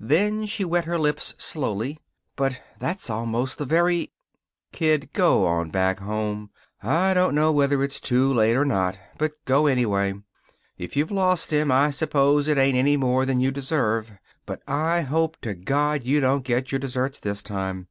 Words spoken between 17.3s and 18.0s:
time.